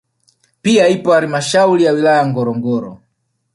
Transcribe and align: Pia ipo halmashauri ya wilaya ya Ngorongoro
Pia 0.61 0.87
ipo 0.87 1.13
halmashauri 1.13 1.83
ya 1.83 1.91
wilaya 1.91 2.17
ya 2.17 2.27
Ngorongoro 2.27 2.99